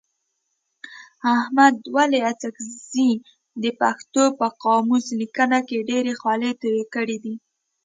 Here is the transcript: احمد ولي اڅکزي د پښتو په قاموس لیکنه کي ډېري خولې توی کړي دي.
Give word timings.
احمد 1.35 1.75
ولي 1.95 2.19
اڅکزي 2.29 3.09
د 3.63 3.65
پښتو 3.81 4.23
په 4.39 4.47
قاموس 4.63 5.05
لیکنه 5.21 5.59
کي 5.67 5.77
ډېري 5.89 6.13
خولې 6.19 6.51
توی 6.61 6.81
کړي 6.93 7.17
دي. 7.23 7.33